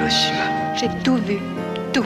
[0.00, 0.74] Hiroshima.
[0.76, 1.38] J'ai tout vu,
[1.92, 2.04] tout.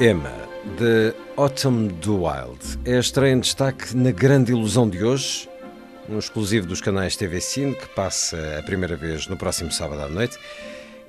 [0.00, 0.30] Emma,
[0.80, 5.48] de Autumn do Wild, é a estreia em destaque na Grande Ilusão de hoje,
[6.06, 10.08] um exclusivo dos canais TV Cine que passa a primeira vez no próximo sábado à
[10.08, 10.38] noite.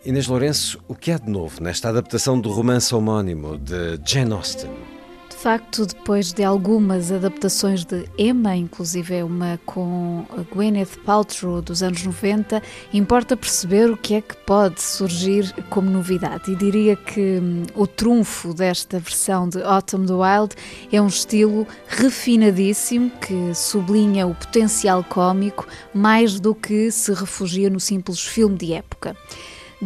[0.06, 4.93] Inês Lourenço, o que há de novo nesta adaptação do romance homónimo de Jane Austen?
[5.44, 12.02] Facto, depois de algumas adaptações de Emma, inclusive é uma com Gwyneth Paltrow dos anos
[12.02, 12.64] 90,
[12.94, 16.50] importa perceber o que é que pode surgir como novidade.
[16.50, 20.56] E diria que hum, o trunfo desta versão de Autumn the Wild
[20.90, 27.82] é um estilo refinadíssimo que sublinha o potencial cômico mais do que se refugia no
[27.82, 29.14] simples filme de época.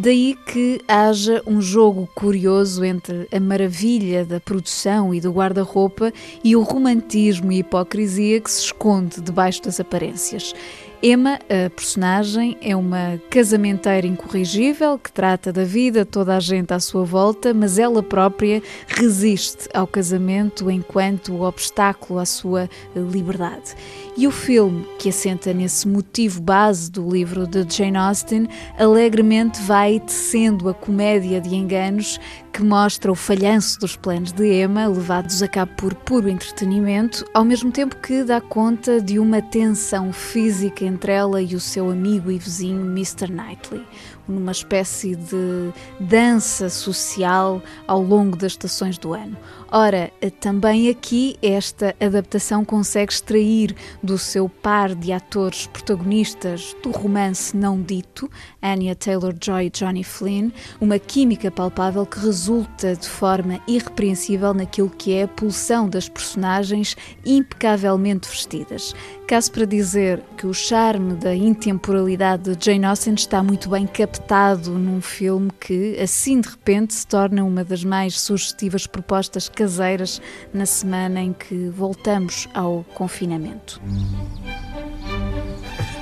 [0.00, 6.12] Daí que haja um jogo curioso entre a maravilha da produção e do guarda-roupa
[6.44, 10.54] e o romantismo e hipocrisia que se esconde debaixo das aparências.
[11.00, 16.80] Emma, a personagem, é uma casamenteira incorrigível que trata da vida toda a gente à
[16.80, 23.76] sua volta, mas ela própria resiste ao casamento enquanto obstáculo à sua liberdade.
[24.16, 30.00] E o filme, que assenta nesse motivo base do livro de Jane Austen, alegremente vai
[30.00, 32.18] tecendo a comédia de enganos
[32.52, 37.44] que mostra o falhanço dos planos de Emma, levados a cabo por puro entretenimento, ao
[37.44, 42.30] mesmo tempo que dá conta de uma tensão física entre ela e o seu amigo
[42.30, 43.30] e vizinho Mr.
[43.30, 43.84] Knightley,
[44.26, 49.36] numa espécie de dança social ao longo das estações do ano.
[49.70, 57.54] Ora, também aqui esta adaptação consegue extrair do seu par de atores protagonistas do romance
[57.54, 58.30] não dito,
[58.62, 65.12] Anya Taylor-Joy e Johnny Flynn, uma química palpável que resulta de forma irrepreensível naquilo que
[65.12, 68.94] é a pulsão das personagens impecavelmente vestidas.
[69.26, 74.70] Caso para dizer que o charme da intemporalidade de Jane Austen está muito bem captado
[74.70, 80.22] num filme que, assim de repente, se torna uma das mais sugestivas propostas caseiras
[80.54, 83.80] na semana em que voltamos ao confinamento.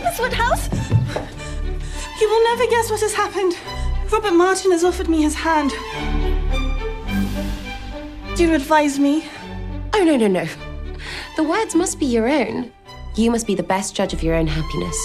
[0.05, 0.69] Miss Woodhouse?
[2.21, 3.57] You will never guess what has happened.
[4.11, 5.73] Robert Martin has offered me his hand.
[8.37, 9.25] Do you advise me?
[9.95, 10.47] Oh, no, no, no.
[11.37, 12.71] The words must be your own.
[13.15, 14.97] You must be the best judge of your own happiness.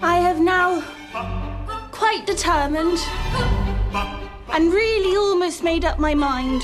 [0.00, 0.80] I have now
[1.90, 2.98] quite determined
[4.54, 6.62] and really almost made up my mind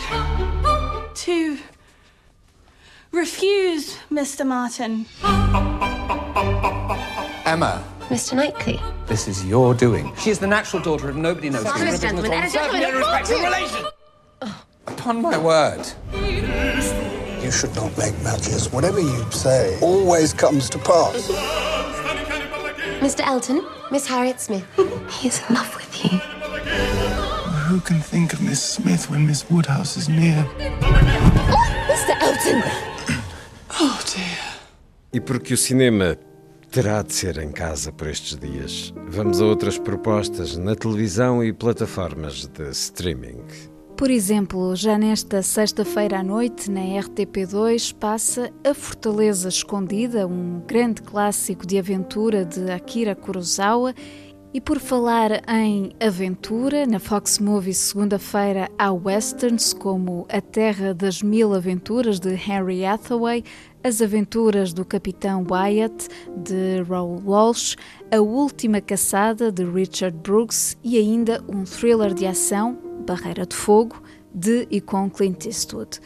[1.13, 1.59] to
[3.11, 4.47] refuse Mr.
[4.47, 5.07] Martin.
[7.45, 8.35] Emma, Mr.
[8.35, 8.81] Knightley.
[9.07, 10.15] this is your doing.
[10.17, 11.85] She is the natural daughter of nobody knows Sorry, who.
[11.87, 13.53] Miss Gentleman, and a gentleman Certainly of a respectful fortune.
[13.53, 13.87] relation.
[14.43, 14.65] Oh.
[14.87, 15.85] Upon my word.
[17.43, 18.71] You should not make matches.
[18.73, 21.27] Whatever you say always comes to pass.
[23.01, 23.27] Mr.
[23.27, 24.65] Elton, Miss Harriet Smith.
[25.11, 27.20] He is in love with you.
[27.71, 30.45] Who can think of Miss Smith when Miss Woodhouse is near?
[31.89, 32.21] Mr.
[32.21, 32.63] Elton!
[33.81, 34.59] Oh dear.
[35.13, 36.17] E porque o cinema
[36.73, 41.53] terá de ser em casa por estes dias, vamos a outras propostas na televisão e
[41.53, 43.45] plataformas de streaming.
[43.97, 51.03] Por exemplo, já nesta sexta-feira à noite, na RTP2, passa A Fortaleza Escondida, um grande
[51.03, 53.95] clássico de aventura de Akira Kurosawa.
[54.53, 61.23] E por falar em aventura, na Fox Movies, segunda-feira, há westerns como A Terra das
[61.23, 63.45] Mil Aventuras de Henry Hathaway,
[63.85, 67.77] As Aventuras do Capitão Wyatt de Raoul Walsh,
[68.11, 72.77] A Última Caçada de Richard Brooks e ainda um thriller de ação,
[73.07, 74.03] Barreira de Fogo,
[74.35, 76.01] de e com Clint Eastwood.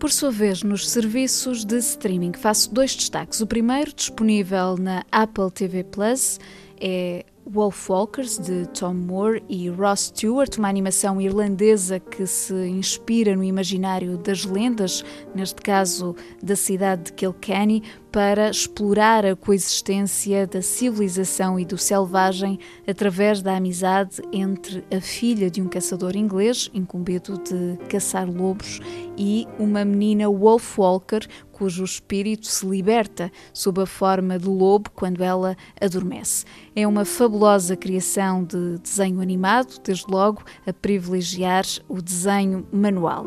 [0.00, 3.40] Por sua vez, nos serviços de streaming, faço dois destaques.
[3.40, 6.40] O primeiro, disponível na Apple TV Plus,
[6.80, 13.42] é Wolfwalkers, de Tom Moore e Ross Stewart, uma animação irlandesa que se inspira no
[13.42, 15.04] imaginário das lendas,
[15.34, 22.58] neste caso da cidade de Kilkenny, para explorar a coexistência da civilização e do selvagem
[22.86, 28.80] através da amizade entre a filha de um caçador inglês, incumbido de caçar lobos,
[29.16, 35.56] e uma menina Wolfwalker, cujo espírito se liberta sob a forma de lobo quando ela
[35.80, 36.46] adormece.
[36.74, 43.26] É uma fabulosa criação de desenho animado, desde logo a privilegiar o desenho manual.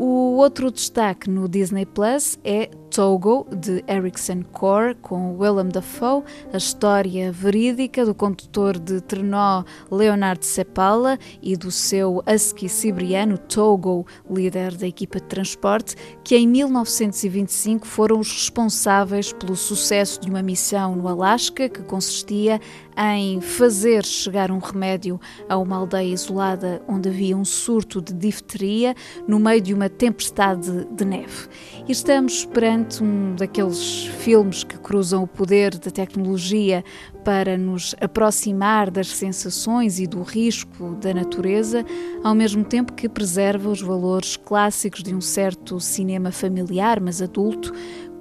[0.00, 6.56] O outro destaque no Disney Plus é Togo, de Erickson Core, com Willem Dafoe, a
[6.56, 14.74] história verídica do condutor de trenó Leonard Sepala e do seu husky siberiano Togo, líder
[14.74, 20.96] da equipa de transporte, que em 1925 foram os responsáveis pelo sucesso de uma missão
[20.96, 22.60] no Alasca que consistia
[22.96, 28.92] em fazer chegar um remédio a uma aldeia isolada onde havia um surto de difteria
[29.28, 31.48] no meio de uma tempestade de neve.
[31.86, 36.82] E estamos perante um daqueles filmes que cruzam o poder da tecnologia
[37.24, 41.84] para nos aproximar das sensações e do risco da natureza,
[42.24, 47.72] ao mesmo tempo que preserva os valores clássicos de um certo cinema familiar, mas adulto,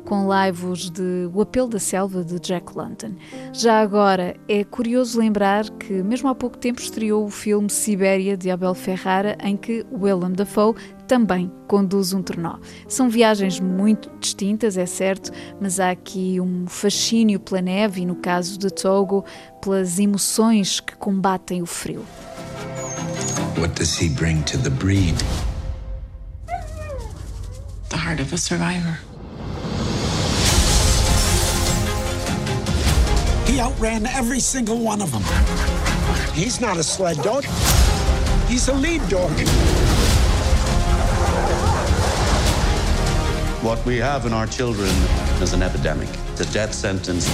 [0.04, 3.12] com laivos de O Apelo da Selva de Jack London.
[3.52, 8.50] Já agora, é curioso lembrar que, mesmo há pouco tempo, estreou o filme Sibéria de
[8.50, 10.75] Abel Ferrara, em que Willem Dafoe
[11.07, 12.57] também conduz um trenó.
[12.88, 18.15] São viagens muito distintas, é certo, mas há aqui um fascínio pela neve e, no
[18.15, 19.24] caso de Togo,
[19.62, 22.06] pelas emoções que combatem o frio.
[23.57, 25.15] What does he bring to the breed?
[27.89, 29.00] The heart of a survivor.
[33.48, 35.24] He outran every single one of them.
[36.36, 37.45] He's not a sled dog.
[38.48, 39.31] He's a lead dog.
[43.68, 44.88] What we have in our children
[45.42, 46.08] is an epidemic.
[46.31, 47.25] It's a death sentence.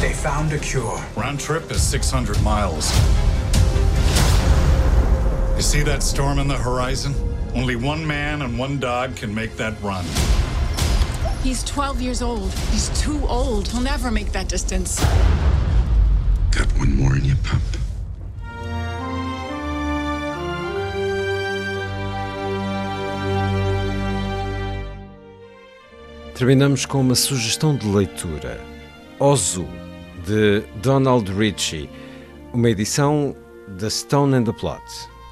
[0.00, 1.00] They found a cure.
[1.14, 2.90] Round trip is 600 miles.
[5.54, 7.14] You see that storm on the horizon?
[7.54, 10.04] Only one man and one dog can make that run.
[11.44, 12.52] He's 12 years old.
[12.72, 13.68] He's too old.
[13.68, 14.98] He'll never make that distance.
[16.50, 17.62] Got one more in you, pup.
[26.38, 28.60] Terminamos com uma sugestão de leitura.
[29.18, 29.66] Ozu,
[30.24, 31.90] de Donald Ritchie,
[32.52, 33.34] uma edição
[33.66, 34.80] da Stone and the Plot.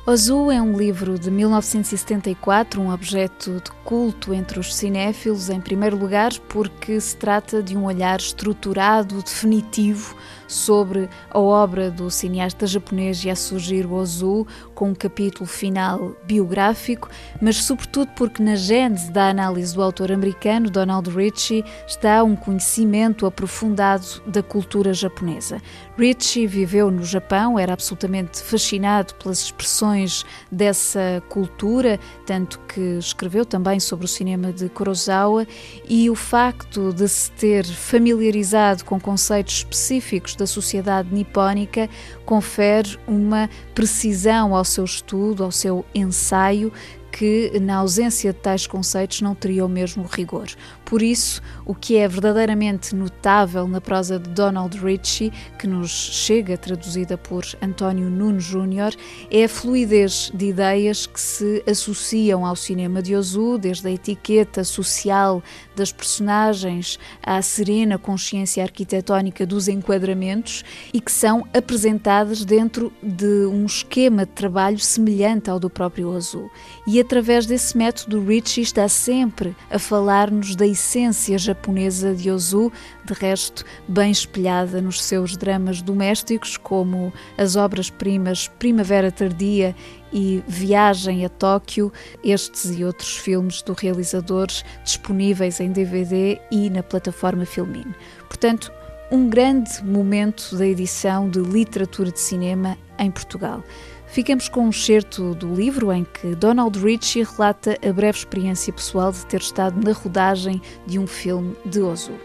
[0.04, 5.96] Ozu é um livro de 1974, um objeto de culto entre os cinéfilos, em primeiro
[5.96, 13.24] lugar porque se trata de um olhar estruturado, definitivo sobre a obra do cineasta japonês
[13.24, 17.08] Yasujiro Ozu, com um capítulo final biográfico,
[17.40, 23.26] mas sobretudo porque na gênese da análise do autor americano Donald Ritchie está um conhecimento
[23.26, 25.60] aprofundado da cultura japonesa.
[25.98, 33.80] Ritchie viveu no Japão, era absolutamente fascinado pelas expressões dessa cultura, tanto que escreveu também
[33.80, 35.46] sobre o cinema de Kurosawa
[35.88, 41.88] e o facto de se ter familiarizado com conceitos específicos da sociedade nipónica
[42.24, 46.72] confere uma precisão ao seu estudo, ao seu ensaio,
[47.16, 50.48] que, na ausência de tais conceitos, não teria o mesmo rigor.
[50.84, 56.58] Por isso, o que é verdadeiramente notável na prosa de Donald Ritchie, que nos chega
[56.58, 58.94] traduzida por António Nuno Júnior,
[59.30, 64.62] é a fluidez de ideias que se associam ao cinema de Ozu, desde a etiqueta
[64.62, 65.42] social
[65.76, 73.64] das personagens à serena consciência arquitetónica dos enquadramentos e que são apresentadas dentro de um
[73.64, 76.50] esquema de trabalho semelhante ao do próprio Ozu.
[76.86, 82.72] E através desse método, Ritchie está sempre a falar-nos da essência japonesa de Ozu,
[83.04, 89.74] de resto bem espelhada nos seus dramas domésticos, como as obras-primas Primavera Tardia
[90.16, 91.92] e Viagem a Tóquio,
[92.24, 94.46] estes e outros filmes do realizador
[94.82, 97.84] disponíveis em DVD e na plataforma Filmin.
[98.26, 98.72] Portanto,
[99.12, 103.62] um grande momento da edição de literatura de cinema em Portugal.
[104.06, 109.12] Ficamos com um excerto do livro em que Donald Ritchie relata a breve experiência pessoal
[109.12, 112.18] de ter estado na rodagem de um filme de Ozu.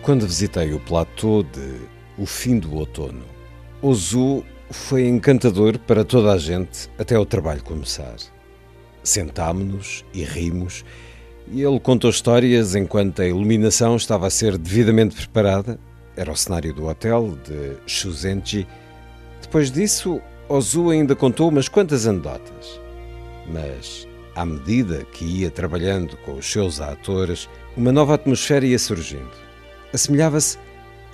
[0.00, 1.80] Quando visitei o platô de
[2.16, 3.26] O Fim do Outono,
[3.82, 8.16] Ozu foi encantador para toda a gente até o trabalho começar.
[9.02, 10.84] Sentámo-nos e rimos,
[11.48, 15.78] e ele contou histórias enquanto a iluminação estava a ser devidamente preparada
[16.16, 18.66] era o cenário do hotel de Shuzenji.
[19.42, 22.80] Depois disso, Ozu ainda contou umas quantas anedotas.
[23.46, 29.30] Mas, à medida que ia trabalhando com os seus atores, uma nova atmosfera ia surgindo.
[29.92, 30.58] Assemelhava-se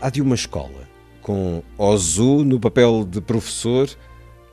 [0.00, 0.88] à de uma escola,
[1.22, 3.88] com Ozu no papel de professor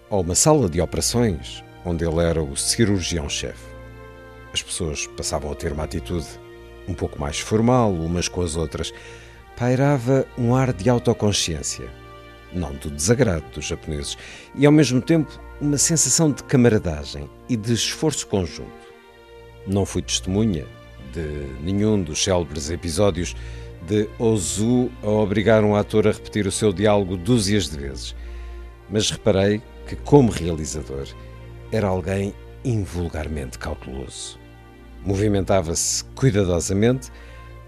[0.09, 3.67] ou uma sala de operações, onde ele era o cirurgião-chefe.
[4.53, 6.27] As pessoas passavam a ter uma atitude
[6.87, 8.91] um pouco mais formal umas com as outras.
[9.57, 11.89] Pairava um ar de autoconsciência,
[12.53, 14.17] não do desagrado dos japoneses,
[14.55, 18.71] e ao mesmo tempo uma sensação de camaradagem e de esforço conjunto.
[19.67, 20.65] Não fui testemunha
[21.13, 23.35] de nenhum dos célebres episódios
[23.87, 28.15] de Ozu a obrigar um ator a repetir o seu diálogo dúzias de vezes,
[28.89, 31.07] mas reparei que, como realizador,
[31.71, 32.33] era alguém
[32.63, 34.39] invulgarmente cauteloso.
[35.03, 37.09] Movimentava-se cuidadosamente,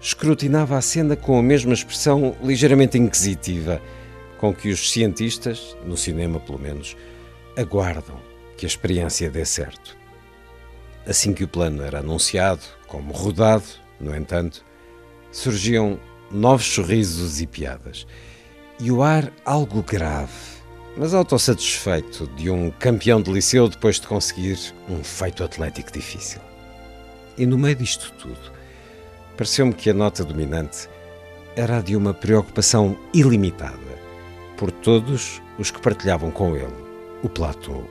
[0.00, 3.80] escrutinava a cena com a mesma expressão ligeiramente inquisitiva
[4.38, 6.96] com que os cientistas, no cinema pelo menos,
[7.56, 8.20] aguardam
[8.56, 9.96] que a experiência dê certo.
[11.06, 13.64] Assim que o plano era anunciado, como rodado,
[14.00, 14.64] no entanto,
[15.32, 15.98] surgiam
[16.30, 18.06] novos sorrisos e piadas,
[18.78, 20.30] e o ar algo grave,
[20.96, 24.58] mas autossatisfeito de um campeão de liceu depois de conseguir
[24.88, 26.40] um feito atlético difícil.
[27.36, 28.52] E no meio disto tudo,
[29.36, 30.88] pareceu-me que a nota dominante
[31.56, 33.78] era a de uma preocupação ilimitada
[34.56, 36.82] por todos os que partilhavam com ele
[37.22, 37.84] o platô.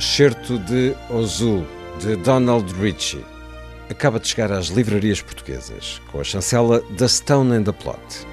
[0.00, 1.64] Certo de Ozu,
[2.00, 3.24] de Donald Ritchie,
[3.94, 8.26] acaba de chegar às livrarias portuguesas, com a chancela The Stone and the Plot.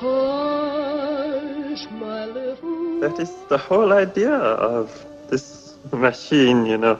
[0.00, 0.27] Hush,
[3.01, 4.89] That is the whole idea of
[5.29, 6.97] this machine, you know.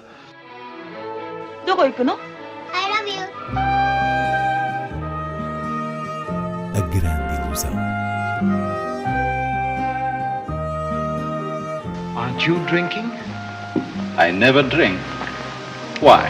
[1.65, 2.17] どこ行くの
[2.73, 3.23] I love you.
[6.75, 7.71] A grande ilusão.
[12.17, 13.09] Aren't you drinking?
[14.17, 14.99] I never drink.
[16.01, 16.29] Why?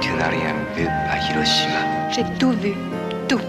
[0.00, 2.10] Tu n'as rien vu à Hiroshima.
[2.10, 2.74] J'ai tout vu.
[3.28, 3.40] Tout.